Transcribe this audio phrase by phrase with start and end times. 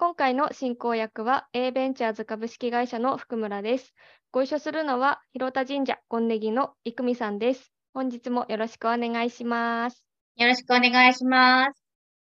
[0.00, 3.96] 今回の進行役は A ベンチャーズ株式会社の福村です。
[4.30, 7.72] ご一緒するのは広田神社ゴンネギの生見さんです。
[7.92, 10.04] 本日もよろしくお願いします。
[10.36, 11.82] よろしくお願いします。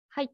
[0.08, 0.30] はい。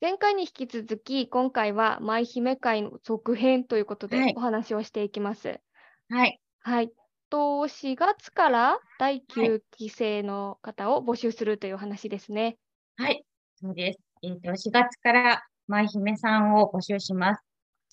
[0.00, 5.60] 前回に引き続き、今回は舞姫会の続編ということはいでお話をしていきます。
[6.08, 6.40] はい。
[6.60, 6.90] はい。
[7.28, 7.38] と
[7.68, 12.56] 4月から第9期生の方を募集するという話ですね。
[12.96, 13.22] はい。
[13.56, 13.98] そうです。
[14.22, 17.42] えっ、と、4月から舞姫さんを募集します。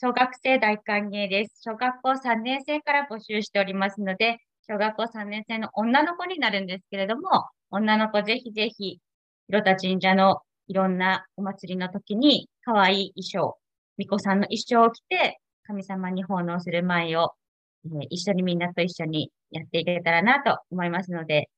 [0.01, 1.61] 小学生大歓迎です。
[1.61, 7.29] 小学校3年生から募集しておりますので、小学校3年生の女の子になるんですけれども、
[7.69, 8.99] 女の子ぜひぜひ、
[9.45, 13.59] 広田神社のいろんなお祭りの時に、可愛い衣装、
[13.97, 17.33] 巫女さんの衣装を着て、神様に奉納する舞を、
[17.85, 21.51] えー一緒にみんなと一緒にやっていけたらなと思いますので、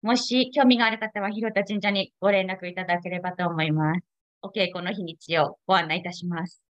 [0.00, 4.11] もし興味がある方は広田神社にご連絡いただければと思います。
[4.42, 6.62] お稽古の日にちをご案内いたします。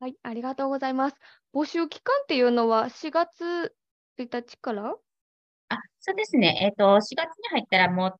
[0.00, 1.16] はい、ありがとうございます。
[1.54, 3.74] 募集期間っていうのは4月
[4.18, 4.94] 1日から？
[5.68, 6.58] あ、そうですね。
[6.62, 8.14] えっ、と、4月に入ったらもう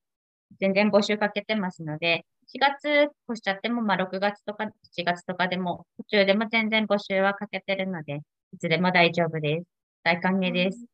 [0.61, 8.21] 全然募集かけてますので、4月越しちゃっても、まあ6月とか7月とかでも、途中でも全然募集はかけてるので、
[8.53, 9.67] いつでも大丈夫です。
[10.03, 10.87] 大歓迎です。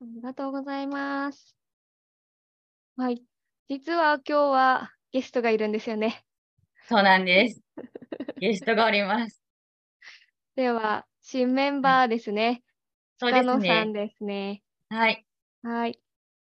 [0.00, 1.54] ありがとうございます。
[2.96, 3.22] はい。
[3.68, 6.24] 実は今日はゲストがいるんですよね。
[6.90, 7.62] そうなんです。
[8.40, 9.40] ゲストがおります。
[10.56, 12.64] では、新メンバーですね。
[13.18, 14.08] そうです鹿野さんね。
[14.08, 14.60] ですね。
[14.88, 15.24] はい。
[15.62, 16.00] はい。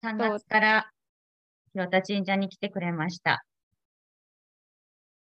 [0.04, 0.92] 3どう月から
[1.74, 3.46] 広田神社に来てくれました。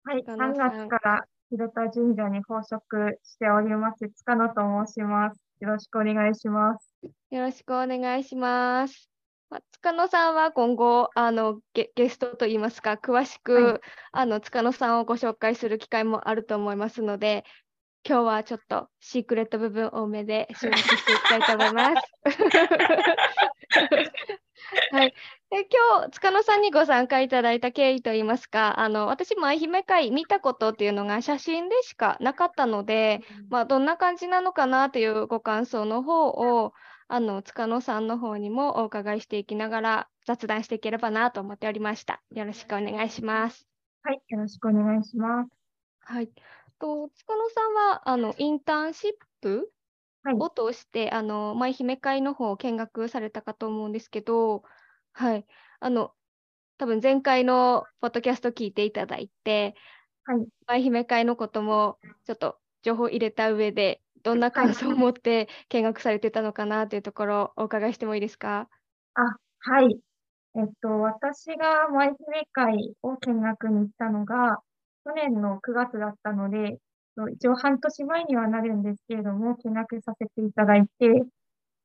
[0.04, 5.40] はい、塚野3さん月から広田神社に奉職しております、塚野と申します。
[5.58, 6.94] よろしくお願いします。
[7.32, 9.09] よろしくお願いします。
[9.50, 13.80] まあ塚野さんは今後、あのゲ、ゲストといいますか、詳しく、
[14.12, 17.44] あの塚野さんをご紹介する機会もあると思いますので、
[18.08, 22.14] 今日はちょっとシークレット部分多めで収録していきたいと思います。
[24.92, 25.14] はい、
[25.50, 36.72] で今日、塚野さんにご参加いただいた経緯といいますか、あの私、舞姫会見たことっていうのが写真でしかなかったので、まあ、どんな感じなのかなというご感想の方を、
[37.12, 42.22] あの塚野さんの方にもお伺いしていきながら雑談していければなと思っておりました。
[42.30, 43.66] よろしくお願いします。
[44.04, 45.50] はい、よろしくお願いします。
[46.02, 46.30] はい。
[46.78, 49.72] と塚野さんはあのインターンシップ
[50.22, 54.62] はいを通して、あの舞姫会の方を見学されたかと思うんですけど、
[55.12, 55.44] はい。
[55.80, 56.12] あの
[56.78, 59.74] 多分前回のポッドキャスト聞いていただいて、
[60.22, 68.68] はい、舞姫会のこともちょっと情報入れた上で、どんな感想を持って見学されてたのかなというところをお伺いしてもいいですか？
[69.14, 69.22] あ、
[69.60, 69.98] はい。
[70.56, 74.58] えっと、私が舞姫会を見学に行ったのが、
[75.04, 76.78] 去年の9月だったので、
[77.34, 81.08] 一応半年前にはなるんですけれども、見学させていただいて、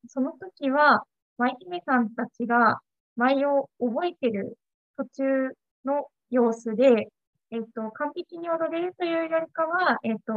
[0.08, 1.04] その時は、
[1.38, 2.80] 舞姫さんたちが
[3.18, 4.58] 舞を覚えてる
[4.98, 5.24] 途中
[5.86, 7.10] の様子で、
[7.52, 10.34] えっと、完璧に踊れるというよりかは、えっと、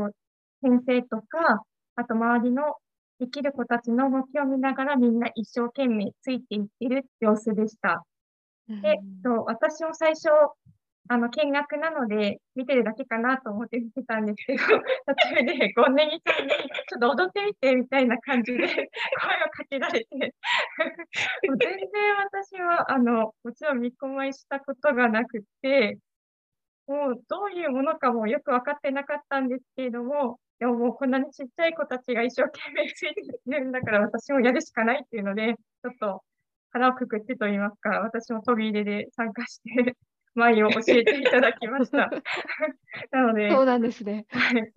[0.62, 1.62] 先生とか、
[1.98, 2.76] あと周りの
[3.19, 8.04] できる子たちの動きを見ながらみんな一生懸命ついていってる様子でした。
[8.69, 10.28] で、と、私も最初、
[11.09, 14.59] あの、見学なので、見てるだけかなと思って見てたんですけど、
[15.06, 20.34] 途中でゴンネギさんに、ちょっと踊ってみて、みたいな感じで 声をかけられて、
[21.48, 25.98] もう全然私は、あの、もちろん見込まいしたことがなくて、
[26.86, 36.22] もうどういうものかもよく分かってなかったんですけれども、でももうこんなにちっちゃい子たちが一生懸命ついてるんだから私もやるしかないっていうので、ちょっと
[36.72, 39.97] 腹をくくってと言いますか、私も飛び入れで参加して、
[40.34, 42.10] 舞を教えていただきました。
[43.10, 44.27] なので、そうなんですね。
[44.31, 44.72] はい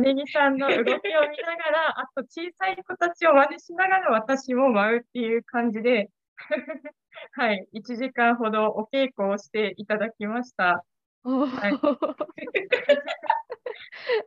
[0.00, 6.08] ネギさんの動きを見ながら、あと小さい子たちを真似しながら私も舞うっていう感じで、
[7.32, 10.84] はい、1時間ほどお稽古をしていただきました。
[11.24, 11.72] はい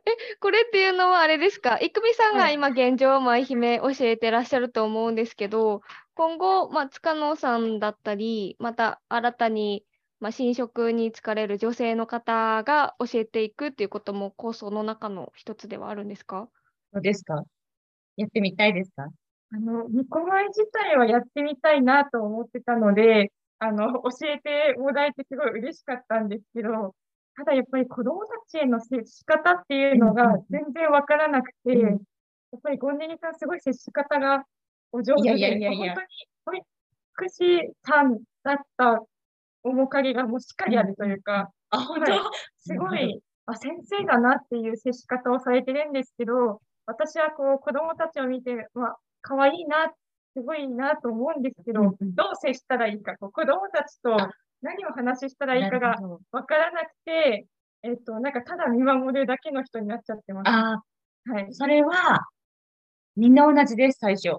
[0.06, 2.54] え、これっていうのはあれですか、郁美さんがはい。
[2.54, 5.82] 今現状舞姫教えてらっしゃると思うんですけど、
[6.14, 9.84] 今後、まあ、塚野さんだったり、また新たに、
[10.20, 16.48] まあ、新職に就かれる女性の方が教えていくっていうことも構想の中の一つではあるんですか？
[16.92, 17.42] どうですか。
[18.16, 19.08] やってみたいですか？
[19.52, 26.94] あの、ニコマイ自体はやってみたいなと思ってたので、あの、教えてもらえてすごい嬉しかったんですけど、
[27.40, 32.02] ただやっぱり子供たちへの接し方っていうのが全然わからなくて、うん。
[32.52, 34.44] やっぱりゴンネリさんすごい接し方が
[34.92, 36.06] お上手で、いやいやいや本当に
[36.44, 39.00] 保育士さんだった
[39.62, 42.12] 面影がもうしっかりあるというか、あ、本当？
[42.58, 49.92] すごい、あ、先生だなっていう接し方をされてるんですけど、私はこう子供たちを見て、まあ、可愛いな、
[50.36, 51.96] すごいなと思うんですけど、どう
[52.36, 54.16] 接したらいいか、こう子供たちと
[54.62, 55.96] 何を話ししたらいいかが
[56.32, 57.46] わからなくて、
[57.82, 60.48] えっと、なんかただ見守るだけの人になっちゃってます。
[60.48, 60.82] あ
[61.30, 61.52] はいー、。
[61.52, 62.20] それは、
[63.16, 64.38] みんな同じです、最初。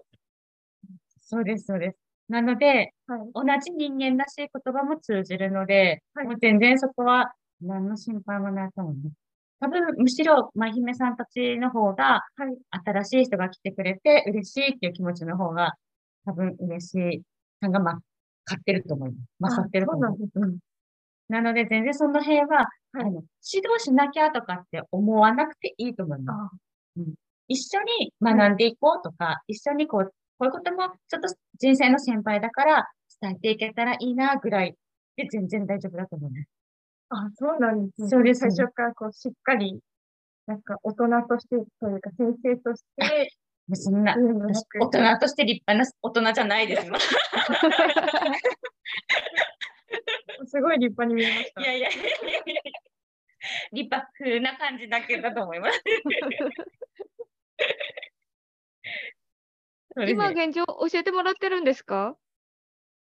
[1.22, 1.98] そうです、そうです。
[2.30, 3.20] なので、はい。
[3.34, 9.16] 同じ人間らしい言葉も通じるので、はいもう全然そこは何の心配もないと思います。
[9.60, 12.58] 多分、むしろ、まひめさんたちの方が、はい。
[12.86, 15.74] 新しい人が来てくれて嬉しいっていう気持ちの方が、
[16.26, 17.22] 多分嬉しい
[17.62, 18.00] さんが、ま、
[18.46, 19.54] 勝ってると思います。
[19.58, 20.18] 勝ってると思う。
[20.18, 20.58] そうなうん
[21.30, 26.56] なので、全然その辺は、あの、指導しなきゃとかって思わなくていいと思います。
[27.00, 27.02] あ
[27.48, 30.12] 一緒に学んでいこうとか、一緒にこう、こ
[30.42, 32.88] ういうこともちょっと人生の先輩だから
[33.22, 34.76] 伝えていけたらいいなぐらい
[35.16, 36.50] で全然大丈夫だと思います。
[37.10, 38.08] あ、そうなんですね。
[38.10, 39.80] そうですね最初からこうしっかり、
[40.48, 43.34] なんか大人としてというか先生として、
[43.76, 46.86] そんな、私く大人として立派な大人じゃないです。
[50.48, 51.64] すごい立派に見えましたい。
[51.66, 52.62] やいやいやいや
[53.72, 55.82] 立派風な感じだけだと思います。
[59.94, 62.18] すね今現状教えてもらってるんですか？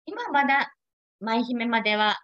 [0.06, 0.76] 今まだ、
[1.20, 2.20] 舞姫までは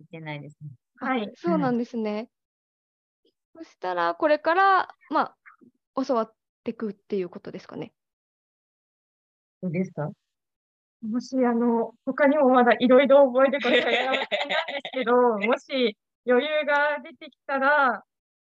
[0.00, 0.70] 行ってないですね。
[0.98, 1.30] はい。
[1.34, 2.30] そうなんですね。
[3.54, 5.34] そしたら、これから、ま
[5.94, 6.34] あ、教わっ
[6.66, 7.92] ていくっていうことですかね？
[9.62, 10.10] どうですか？
[11.02, 15.96] もし、あの、他にもまだいろいろ覚えることが山積みなんですけど、 もし
[16.28, 18.02] 余裕が出てきたら、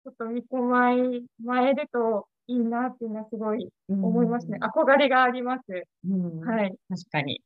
[0.06, 0.97] ちょっと見込まえ、
[1.44, 4.57] まえるといいなっていうのはすごい思いますね。
[4.61, 5.63] 憧れがあります。
[6.06, 6.75] うんはい。
[6.89, 7.41] 確かに。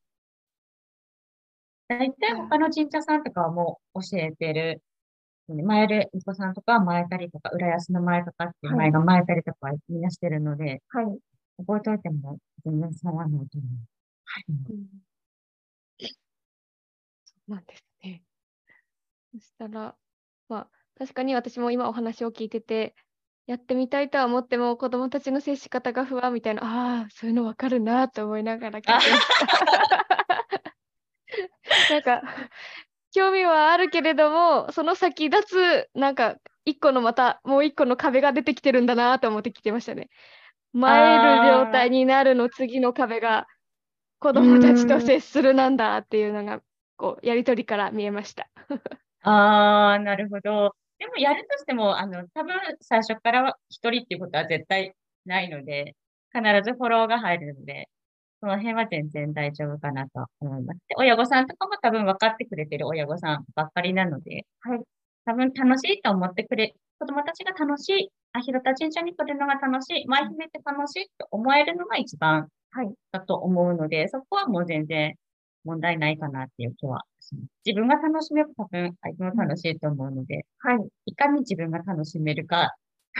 [1.90, 4.82] 大体他の神社さんとかはもう教えてる。
[5.48, 11.06] 前る巫女さんとかは前たりとか、浦安の前とかっていうはい前が前たりとかはみんなしてるので、はい。
[11.58, 13.70] 覚えておいても全然差はないと思う。
[14.26, 14.46] はい。
[17.26, 18.24] そうなんですね。
[19.34, 19.96] そしたら、
[20.48, 22.96] まあ、確かに私も今お話を聞いてて、
[23.46, 29.14] やってみたいとは思っても、子供たちの接し方が不安みたいな、ああ、そういうのわかるなと思いながら聞いてました。
[31.94, 32.22] なんか、
[33.14, 40.10] 興味はあるけれども、その先立つ、なんか、一個のまた、もう一個の壁が出てきてるんだなと思って聞いてましたね。
[40.74, 43.48] 前る状態になるの次の壁が、
[44.20, 46.62] 子供たちと接するなんだっていうのが、
[46.98, 48.50] こう、やりとりから見えました。
[49.22, 50.76] ああ、なるほど。
[51.00, 55.96] でもやるとしても、あの、多分最初からは一人っていうことは絶対ないので、
[56.34, 57.90] 必ずフォローが入るので、
[58.44, 60.80] その辺は全然大丈夫かなと思います。
[60.90, 64.82] で、親御さんとかも多分分かってくれてる親御さんばっかりなので、はい。
[65.24, 72.94] 多分楽しいと思ってくれ、子供たちが楽しい、あ、広田神社に来るのが楽しい、舞姫って楽しいと思えるのが一番はい。
[73.14, 75.16] だと思うので、そこはもう全然
[75.64, 77.48] 問題ないかなっていう気はします。
[77.66, 80.80] 自分が楽しめば多分相手も楽しいと思うので、はい。
[81.06, 82.76] いかに自分が楽しめるか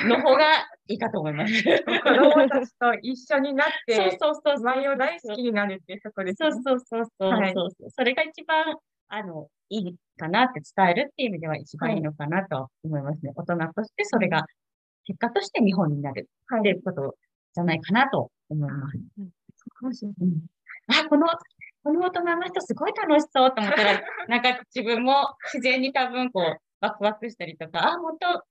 [0.08, 1.64] の方がいいかと思います。
[1.64, 4.64] 子供たちと一緒になっそうて、そうそうそう。
[4.64, 6.52] 舞を大好きになるっていうところですね。
[6.52, 7.54] そうそうそうそうはい
[7.96, 8.76] それが一番、
[9.10, 13.32] あの、いいかなって伝えるっていう意味では一番いいのかなと思いますね。
[13.36, 14.46] 大人としてそれが、
[15.06, 16.60] 結果として日本になるはい。
[16.62, 17.16] っていうこと
[17.54, 18.98] じゃないかなと思います。
[19.56, 20.16] そうかもしれない。
[20.22, 20.46] うん
[20.88, 21.28] あ、この、
[21.84, 28.44] この大人の人すごい楽しそうと思ったら、なんか自分も自然に多分こう、ワクワクしたりとか、あ、もっと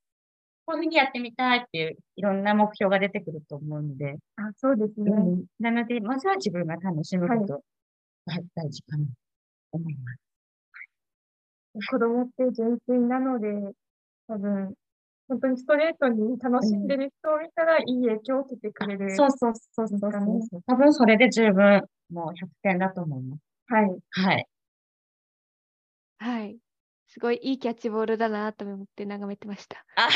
[0.73, 5.13] こういうふうにやってみたいっていう、いろんな目標が出てくると思うので、あ、そうですね。
[5.13, 7.63] うんなので、まずは自分が楽しむこと
[8.27, 9.11] が大事かなと
[9.73, 11.91] 思います。
[11.91, 13.49] 子供って純粋なので、
[14.29, 14.73] 多分、
[15.29, 19.11] 本当にストレートに楽しんでる人を見たら、いい影響を受けてくれる。
[19.11, 20.63] そうそうそうそうそうですかねそう。
[20.67, 23.43] 多分それで十分、もう100点だと思います。
[23.67, 23.99] はい。
[24.11, 24.47] はい。
[26.19, 26.57] はい。
[27.13, 29.85] すごいいいキャッチボールだなと思って眺めてました。
[29.97, 30.09] あ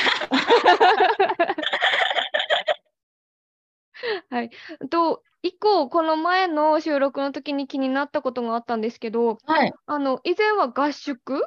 [4.31, 4.51] はい。
[4.89, 9.75] と、一個、この前の収録の時に気になったことがあったんですけど、はい。
[9.85, 11.45] あの、以前は合宿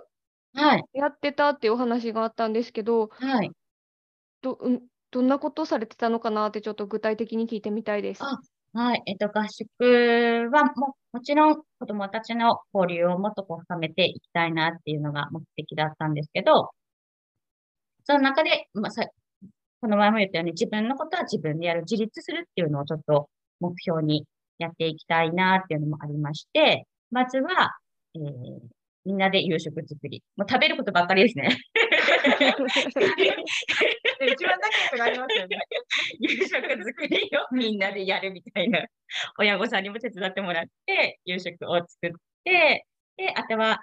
[0.54, 0.84] はい。
[0.94, 3.52] やってたっていうお話があったんですけど、はい。
[4.42, 8.24] と、うん、どんなことをされてたのかなってちょっと具体的に聞いてみたいです。
[8.24, 8.40] あ
[8.74, 9.02] はい。
[9.08, 9.66] えっと、合宿
[10.52, 16.70] はも、もちろん子供たちの交流をもっとこう深めていきたいなっていうのが目的だったんですけど、
[18.06, 19.04] その中で、まあ、さ、
[19.82, 24.26] この前も言ったように自分のことは自分でやる、自立するっていうのをちょっと目標に
[24.60, 27.72] やっていきたいなっていうのもありまして、まずは、
[28.16, 28.60] えー、
[29.06, 30.24] みんなで夕食作り。
[30.38, 31.58] もう食べることばっかりですね。
[34.32, 35.60] 一番仲良くなりますよね。
[36.20, 38.86] 夕食作りをみんなでやるみたいな。
[39.38, 42.12] 親御さんにも手伝ってもらって、夕食を作っ
[42.44, 42.86] て、
[43.18, 43.82] で、あとは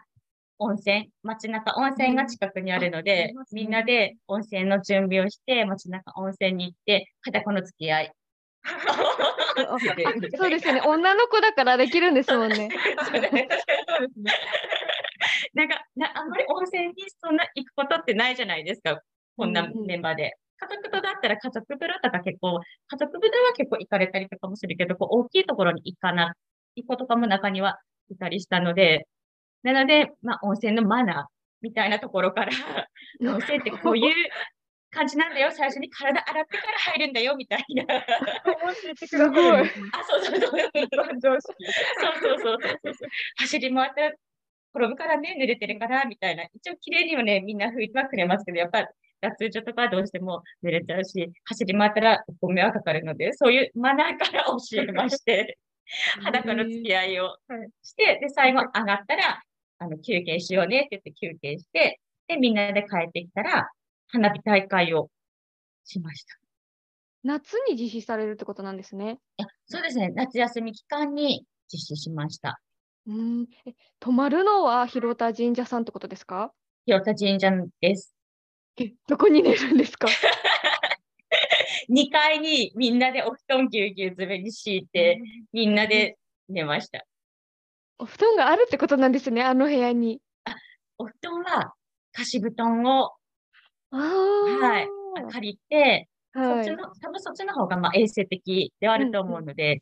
[0.59, 8.13] 温泉、街中温泉が近くにあるので、うんね、みんなで温泉の準備をして、街中温泉に行って、裸の付き合い。
[10.37, 10.81] そうですよね。
[10.85, 12.69] 女の子だからできるんですもんね。
[15.55, 19.01] なんかな、あんまり温泉にそんな行くことってないじゃないですか。
[19.37, 20.37] こんなメンバーで。
[20.59, 26.33] 家族とだったら家族風呂とか結構、家族風呂は結構行かれたりとかもするけど、こう大きいところに行かな
[26.77, 27.79] い、行く子とかも中には
[28.11, 29.07] いたりしたので、
[29.63, 31.25] なので、まあ、温泉のマナー
[31.61, 32.53] みたいなところから、
[33.21, 34.15] 温泉ってこういう
[34.91, 35.51] 感じなんだよ。
[35.51, 37.85] 最初に体洗ってから入るんだよ、みたいな。
[37.85, 39.71] 教えてください。
[39.93, 40.51] あ、そうそうそう。
[40.51, 42.59] そうそうそう
[42.95, 43.09] そう。
[43.37, 44.17] 走り回って
[44.77, 46.45] 転ぶからね、濡れてるから、みたいな。
[46.55, 48.89] 一応綺麗にはね、みんな拭いてはくれますけど、やっぱ
[49.21, 55.59] 脱衣所とかどうしても濡れちゃうし、走り回ったらお米はかかるので、そういうマナーから教えまして、
[56.23, 57.37] 裸の付き合いを
[57.83, 59.43] して、で、最後上がったら、
[59.79, 63.71] あの、休憩しようねって言って休憩して、で、みんなで帰ってきたら、
[64.09, 65.11] 花火大会を
[65.85, 66.35] しました。
[67.23, 69.19] 夏に実施されるってことなんですね。
[69.39, 70.11] いやそうですね。
[70.15, 72.61] 夏休み期間に実施しました。
[73.07, 73.49] うん。
[73.65, 76.53] え、泊まるのは広田神社さんってことですか？
[76.87, 78.15] 広田神社です。
[78.79, 80.09] え、どこに寝るんですか？
[81.89, 85.21] 2階にみんなでお布団ぎゅうぎゅう詰めに敷いて、
[85.53, 87.07] みんなで寝ました。
[87.99, 90.21] お布団があるってことなんですね、あの部屋に。
[90.45, 90.55] あ、
[90.99, 91.75] お布団は
[92.13, 93.13] 貸し布団を、
[93.91, 94.89] はい、
[95.33, 99.81] 借りて、はい、そっちの、多分そっちの方がまあ衛生的ではあると思うので、うん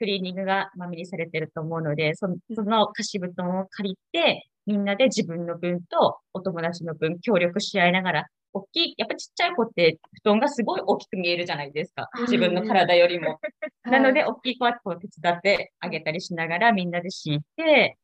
[0.00, 12.08] クリーニングがまみにされてると思うので、そのその貸し布団を借りて、みんなで自分の分とお友達の分協力し合いながら、大きい、やっぱちっちゃい子って布団がすごい大きく見えるじゃないですか。
[12.22, 13.40] 自分の体よりも。
[13.84, 17.98] なので、大きい子はこう手伝ってあげたりしながらみんなで敷いて、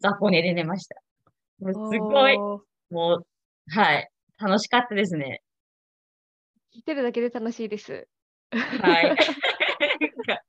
[0.00, 0.96] 雑魚寝で寝ました。
[1.58, 2.38] もうすごい、
[2.90, 3.26] もう、
[3.68, 5.42] はい、楽しかったですね。
[6.74, 8.08] 聞いてるだけで楽しいです。
[8.50, 9.16] はい。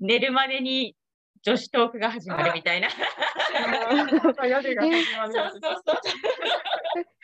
[0.00, 0.96] 寝るまでに
[1.42, 2.88] 女子トークが始まるみたいな。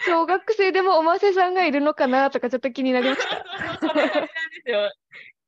[0.07, 3.45] 小学生でもおませさんがいるのかなとかちょっと気になりました。
[3.81, 4.31] そんな感じなんで
[4.65, 4.93] すよ。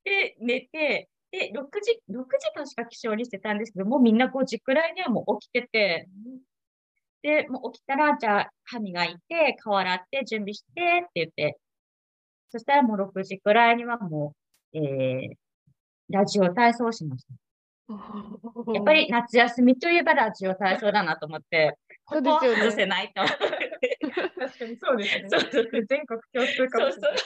[0.05, 6.09] で、寝て、で、6時、6時間しか起床にしてたんですけど、もうみんな5時くらいにはもう起きてて、
[7.23, 11.59] で、もう起きたら、じゃあ歯磨いて、顔洗って準備してって言って、
[12.51, 14.35] そしたらもう6時くらいにはも
[14.73, 15.37] う、えー、
[16.11, 17.35] ラジオ体操しました。
[18.73, 23.23] やっぱり夏休みといえばラジオ体操だなと思って、ここは外せないと。
[23.23, 25.29] 確かにそうですね。
[25.89, 27.13] 全国共通かもしれない。
[27.13, 27.23] で、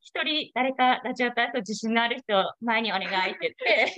[0.00, 3.94] 一人誰かラジオ体操自信のある人、前にお願いって言って、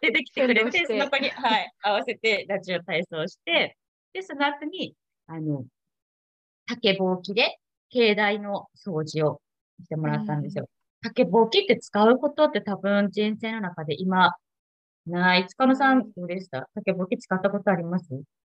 [0.02, 3.76] 出てきてくれて、その子に、はい、合わせてラジオ体操して、
[4.12, 4.94] で、その後に、
[5.26, 5.64] あの、
[6.66, 7.58] 竹ぼうきで
[7.90, 9.40] 境内の掃除を
[9.82, 10.68] してもらったんですよ。
[11.02, 14.34] 竹ぼうきって使うことって多分人生の中で今、
[15.06, 15.46] ない？
[15.46, 16.68] 塚野さん、どうでした？
[16.74, 18.06] 竹ぼうき使ったことあります？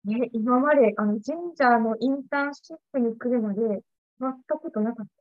[0.05, 3.61] ね、今まで、あの、神社のインターンシップに来るので、
[4.19, 5.13] 全くことなかった。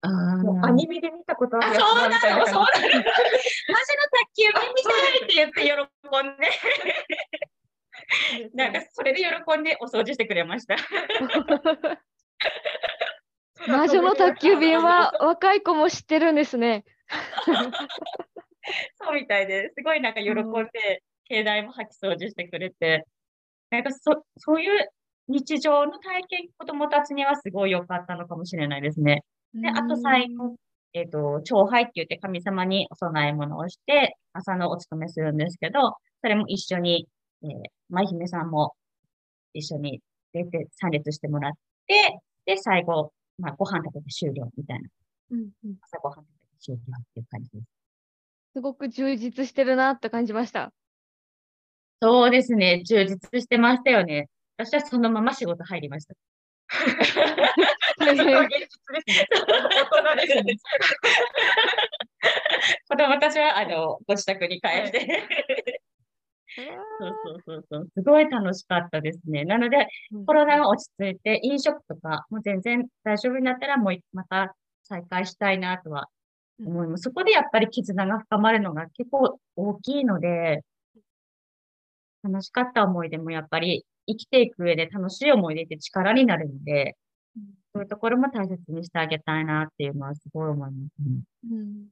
[0.00, 2.44] あもうアニメで見たことあるやつそうなの、そうなの。
[2.44, 3.02] マジの卓
[4.36, 4.52] 球見
[4.84, 6.36] たいって言って喜ん
[8.50, 8.54] で。
[8.54, 10.76] なんか、それで喜んでお掃除してくれました。
[13.68, 16.84] 魔女の宅急便は若い子も知ってるんですね。
[19.00, 19.74] そうみたいです。
[19.78, 23.04] すごいなんか喜んで、境内も掃き掃除してくれて、
[23.70, 24.88] なんかそそういう
[25.28, 29.24] 日常の体験、子供たちにはすごい良かったのかもしれないですね。
[29.54, 30.56] で、あと最後、
[30.94, 37.06] えっ、ー、と、長杯って言って神様にお供え物をして、朝のお勤めするんですけど、それも一緒に、
[37.42, 37.50] えー、
[37.90, 38.74] 舞姫さんも
[39.52, 40.00] 一緒に
[40.32, 41.52] 出て参列してもらっ
[41.86, 44.88] て、で、最後、まあ、ご飯食べて終了みたいな。
[45.30, 46.30] うんうん、朝ご飯食べて
[46.60, 46.82] 終了っ
[47.14, 47.64] ていう感じです。
[48.54, 50.72] すごく充実してるなって感じました。
[52.00, 52.82] そうですね。
[52.84, 54.28] 充実してましたよね。
[54.56, 56.14] 私はそのまま仕事入りました。
[57.98, 58.68] 大変現実で
[59.06, 59.28] すね。
[59.30, 59.36] 大
[60.16, 60.56] 人ですね。
[62.88, 65.24] 子供たちは、あの、ご自宅に帰って。
[67.00, 67.88] そうそうそうそう。
[67.94, 69.44] すごい楽しかったですね。
[69.44, 69.88] なので、
[70.26, 76.08] コロナが落ち着いて、飲食とか、もう全然大丈夫になったら、もうまた再開したいなとは
[76.64, 77.02] 思います。
[77.02, 80.62] そこでやっぱり絆が深まるのが結構大きいので、
[82.22, 86.96] 楽しかった思い出もやっぱり生きていく上で楽しい思い出って力になるので、
[87.72, 91.20] そういうところも大切にしてあげたいなっていうのはすごい思いますね。
[91.52, 91.86] うん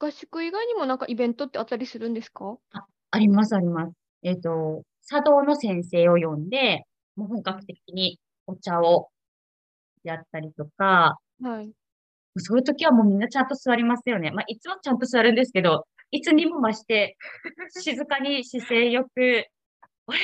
[0.00, 2.58] 合宿以外にもなんかイベントってあったりするんですか？
[2.72, 2.84] あ
[3.18, 3.92] ります、あります。
[4.22, 6.84] えっと、茶道の先生を呼んで、
[7.16, 9.08] もう本格的にお茶を
[10.02, 11.70] やったりとか、はい。
[12.38, 14.30] そういう時はもうみんなちゃんと座りますよね。
[14.30, 17.16] まあ、いつもちゃんと座るんですけど、いつにも増して、
[17.70, 19.46] 静かに姿勢よく、
[20.06, 20.18] あれ？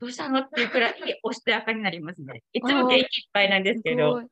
[0.00, 0.40] どうしたの？
[0.40, 2.42] っていうくらいおしとやかになりますね。
[2.52, 4.22] いつも元気いっぱいなんですけど。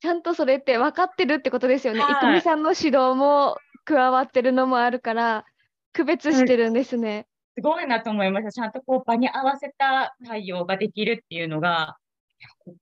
[0.00, 2.00] ちゃんとそれって分かってるってことですよね。
[2.00, 5.44] はいいくみさんの指導も加わってるのもあるから、
[5.92, 7.26] 区別してるんですね。
[7.56, 8.52] すごいなと思いました。
[8.52, 11.96] ちゃんとこう場に合わせた対応ができるっていうのが、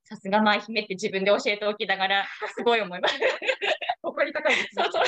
[0.05, 3.15] さすが舞姫って自分で教えておきながら、すごい思います。
[4.03, 4.85] 誇り高いですね。
[4.85, 5.05] そうそう。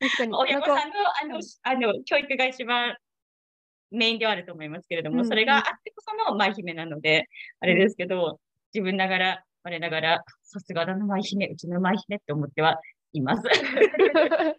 [0.00, 0.34] 確かに。
[0.34, 2.96] 親御さんのあのあの教育が一番
[3.90, 7.28] メインではあると思いますけれども、うんそれがあってこその舞姫なので、
[7.60, 8.38] あれですけど、
[8.74, 12.80] 自分ながら、我ながら、さすがだな舞姫、うちの舞姫って思っては
[13.12, 13.42] います。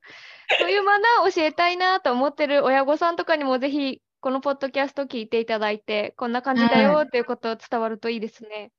[0.60, 8.72] そういうマナーを教えたいなと思ってる親御さんとかにもぜひこのポッドキャスト聞いていただいて、こんな感じだよっていうことを伝わるといいですね。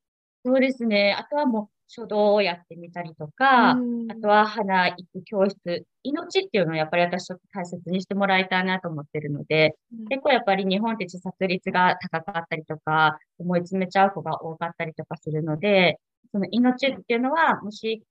[0.44, 1.14] そうですね。
[1.18, 15.98] あとはもう書道をやってみたりとか、うんあとは花育教室、命っていうのをやっぱり私ちょっと大切にしてもらいたいなと思ってるので、うん結構やっぱり日本って自殺率が高かったりとか、思い詰めちゃう子が多かったりとかするので、
[16.32, 18.02] その命っていうのは、もし、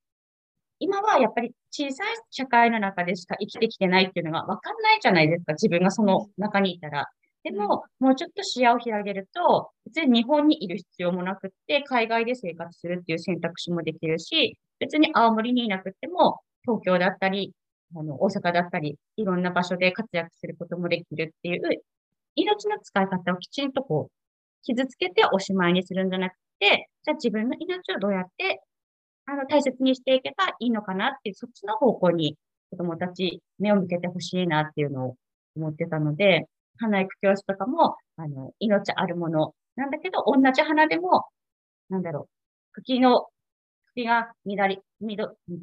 [0.80, 7.08] 今はやっぱり小さい社会の中でしか生きてきてないっていうのがわかんないじゃないですか、自分がその中にいたら。
[7.44, 17.54] でも、もうちょっと視野を広げると、別に日本にいる必要もなくって、海外で生活するっていう選択肢もできるし、別に青森にいなくても、東京だったり、
[17.96, 21.84] あの、大阪だったり、いろんな場所で活躍することもできるっていう、
[22.36, 24.12] 命の使い方をきちんとこう、
[24.64, 28.62] 傷つけておしまいにするんじゃなくて、じゃあ自分の命をどうやって、
[29.26, 32.38] あの、大切にしていけばいいのかなっていう、そっちの方向に
[32.72, 35.16] 子供たち目を向けてほしいなっていうのを
[35.56, 41.26] 思ってたので、花育教室とかも、あの、命あるものなんだけど、同じ花でも、
[41.90, 42.28] なんだろ
[42.74, 43.28] う、茎の、
[43.96, 45.62] 茎が左、緑、右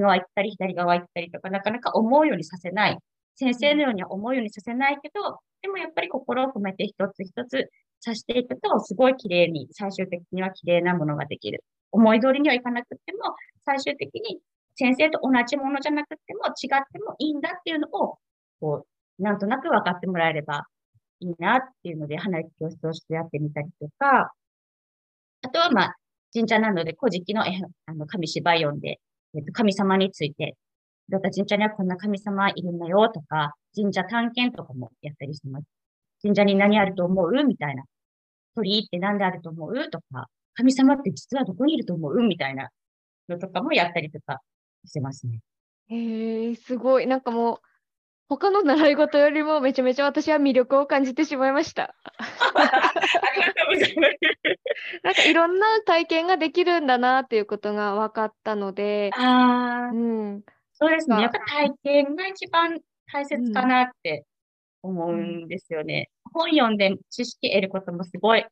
[0.00, 2.98] 側行ったり、左側行ったりとか、なかなか思うようにさせない。
[3.36, 7.70] 先生のようには思うようにさせないけど、でもやっぱり心を込めて一つ一つ
[8.04, 11.62] 刺していくと、すごい綺麗に、最終的には綺麗なものができる。
[11.92, 14.40] 思い通りにはいかなくっても、最終的に
[14.74, 18.18] 先生と同じものじゃなくても、違ってもいいんだっていうのを、
[18.60, 18.86] こ
[19.18, 20.66] う、なんとなく分かってもらえれば
[21.20, 24.32] いいなっていうので、花育教室をしてやってみたりとか、
[25.42, 25.96] あとはまあ、
[26.34, 29.00] 神社なので、古事記の絵あの紙芝居読んで、
[29.34, 30.56] えっと、神様について、
[31.10, 35.66] だった神社にはこんな神様いるんだよとか、神社探検とかもやったりしてます。
[36.22, 37.44] 神社に何あると思う？
[37.44, 37.82] みたいな。
[38.54, 39.90] 鳥居って何であると思う？
[39.90, 42.22] とか、神様って実はどこにいると思う？
[42.22, 42.70] みたいな
[43.28, 44.40] のとかもやったりとか
[44.86, 45.40] してますね。
[45.88, 47.06] へえ、すごい。
[47.06, 47.58] なんかもう、
[48.28, 51.94] 他の習い事よりもめちゃめちゃ私は魅力を感じてしまいました。
[55.02, 61.16] なんかいろんな体験ができるんだなっていうことが分かったので、ああう、ん、そうですね。
[61.16, 62.80] かやっぱ体験が一番
[63.12, 64.24] 大切かなって
[64.82, 66.08] 思うんですよね。
[66.32, 68.46] 本読んで知識得ることもすごいいっ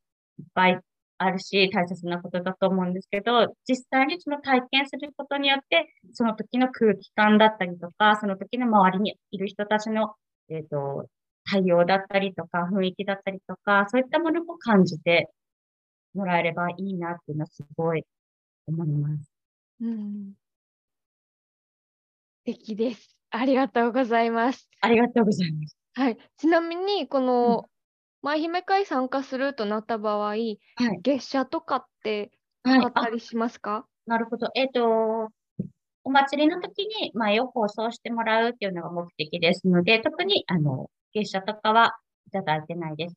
[0.52, 0.78] ぱい
[1.22, 10.14] あるし、大切なことだと思うんですけど、実際にその体験することによって、その時の空気感だったりとか、その時の周りにいる人たちの、
[10.48, 11.06] えっと、
[11.44, 15.28] 対応だったりとか、雰囲気だったりとか、そういったものも感じて
[16.14, 18.04] もらえればいいなっていうのはすごい
[18.66, 19.30] 思います。
[19.80, 20.34] うん。
[22.44, 23.16] 素敵です。
[23.30, 24.68] ありがとうございます。
[24.80, 25.76] ありがとうございます。
[25.94, 26.18] はい。
[26.36, 27.69] ちなみに、この、
[28.22, 30.34] 舞姫会参加するとなった場合、
[30.76, 31.02] はい。
[31.02, 32.30] 月謝とかって
[32.64, 32.80] はい。
[32.80, 33.86] ああったりしますか？
[34.06, 34.48] なるほど。
[34.54, 35.28] えっと、
[36.04, 41.94] お祭りの時に前を放送してもらうっていうのが目的ですので、特に、あの、月謝とかは
[42.28, 43.16] いただいてないです。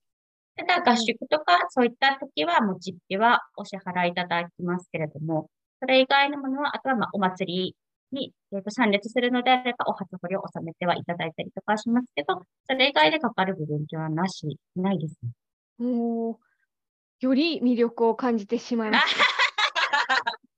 [0.58, 5.50] ただ、合宿とか、そういった時は、もう実費はお支払いいただきますけれども、
[5.82, 7.76] それ以外のものは、あとは、まあ、お祭り
[8.14, 15.32] に、えっと、参列するのであれば、お初掘りを納めてはいただいたりとかしますけど、それ以外でかかる部分はなし、ないですね。
[15.80, 19.24] もう、より魅力を感じてしまいました。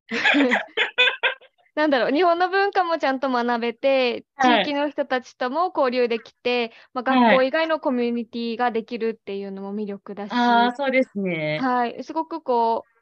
[1.75, 11.59] なんだろう、日本の文化もちゃんと学べて、はい地域の人たちとも交流できて、まあ、はい学校以外のコミュニティができるっていうのも魅力だし、ああ、そうですね。
[11.61, 12.94] はい、すごくこう、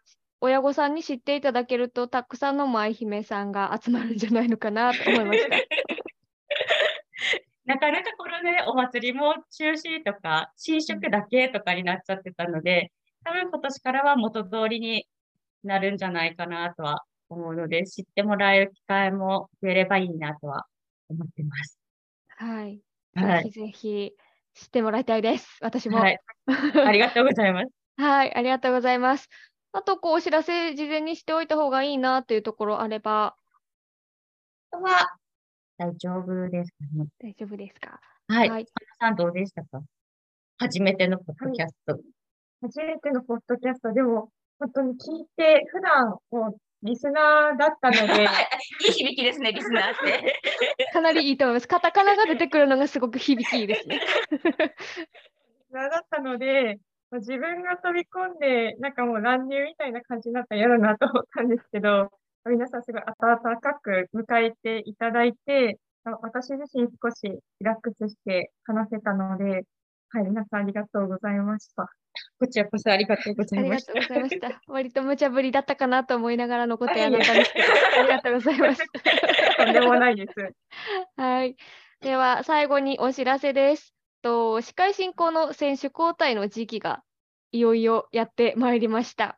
[0.44, 5.56] 親御さんに知っていただけると、たくさんの舞姫さんが集まるんじゃないのかなと思いました。
[7.64, 12.92] なかなかこのね、お祭りも中止とか、新色だけとかになっちゃってたので、
[13.24, 15.08] 多分今年からは元通りに
[15.64, 20.66] なるんじゃないかなとは思うので、知ってもらえる機会も増えればいいなとは
[21.08, 21.80] 思ってます。
[22.28, 22.82] はい、
[23.16, 23.44] はい。
[23.44, 24.12] ぜひぜひ
[24.56, 25.58] 知ってもらいたいです。
[25.62, 26.00] 私も。
[26.00, 26.20] はい。
[26.86, 27.72] ありがとうございます。
[27.96, 29.30] はい、ありがとうございます。
[29.74, 33.36] あと、こう、お知らせ事前にしておいた方がいいなっていうところあれば
[34.72, 35.18] は、
[35.78, 37.08] 大丈夫ですかね。
[37.20, 38.00] 大丈夫ですか？
[38.28, 38.50] はい。
[38.50, 38.66] はい
[39.00, 39.82] 皆さんどうでしたか？
[40.60, 42.00] 初めてのポッドキャスト。
[42.62, 48.24] 初めてのポッドキャスト、でも、本当に聞いて、普段、もう、リスナーだったので、
[48.86, 50.40] いい響きですね、リスナーって。
[50.94, 51.68] かなりいいと思います。
[51.68, 54.00] カタカナが出てくるのがすごく響きいいですね。
[55.72, 62.10] だったので、まあ自分が飛び込んで、なんかもう乱入みたいな感じになったら嫌だなと思ったんですけど、
[62.46, 69.64] 皆さんすごい温かく迎えていただいて、あ私自身少しリラックスして話せたので、
[70.10, 71.90] はい、皆さんありがとうございました。
[72.40, 74.22] こちらこそありがとうござあいましたりがとう。
[74.24, 74.62] ございました。
[74.68, 77.66] 割と無茶ぶりだったかなと思いながらのことやだったんですけど、
[78.00, 78.84] ありがとうございます。
[79.58, 80.34] とんでもないです。
[81.16, 81.56] はい。
[82.02, 83.94] では、最後にお知らせです。
[84.24, 87.04] と司会進行の選手交代の時期が
[87.52, 89.38] いよいよやってまいりました。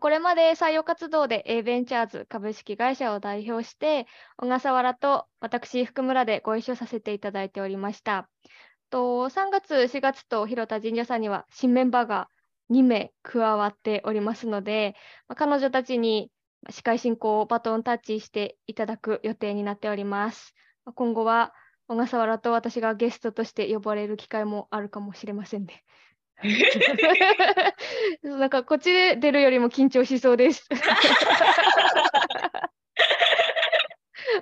[0.00, 4.06] これまで採用活動で A ベンチャーズ株式会社を代表して、
[4.38, 8.28] 小笠原と私、福村でご一緒させていただいておりました。
[8.88, 12.28] と3月、4月と広田神社さんには新メンバーが
[12.70, 14.96] 2名加わっておりますので、
[15.36, 16.30] 彼女たちに
[16.70, 20.54] 司会進行をバトンタッチしていただく予定になっております。
[20.94, 21.52] 今後は
[21.88, 25.84] 小笠原と私がゲストとして呼ばれる機会もあるかもしれませんね。
[28.22, 30.68] なんかこっちで出るよりも緊張しそうです。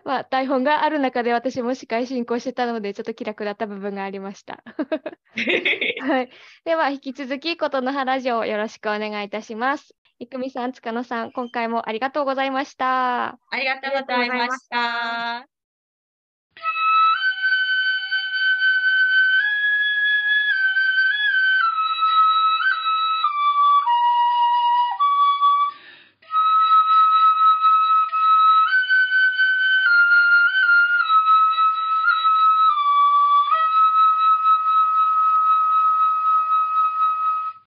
[0.05, 4.63] まあ台本がある中で私も司会進行してたのでちょっと気楽だった部分がありました。
[6.01, 6.31] はい、
[6.65, 9.95] では引き続き琴の葉ラジオをよろしくお願いいたします。
[10.19, 13.39] いくみさん、塚野さん、今回もありがとうございました。
[13.51, 15.52] ありがとうございました。